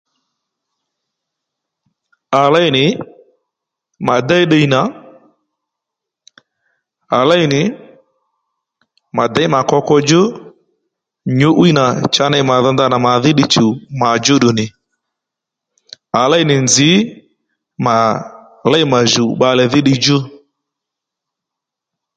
[2.39, 2.83] À léy nì
[4.07, 4.81] mà déy ddiy nà
[7.17, 7.61] à léy nì
[9.15, 10.21] mà děy mà koko djú
[11.37, 14.65] nyǔ'wiy nà cha ney mà dho ndanà màdhí ddiy chùw mà djúddù nì
[16.21, 16.89] à lěy nì nzǐ
[17.85, 17.95] mà
[18.71, 20.17] léy mà jùw bbalè dhí ddiy djú